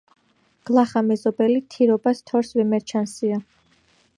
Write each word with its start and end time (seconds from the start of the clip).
გლახა 0.69 1.03
მეზობელი 1.09 1.61
თირობას 1.75 2.25
თორს 2.31 2.53
ვემერჩანსია. 2.61 3.39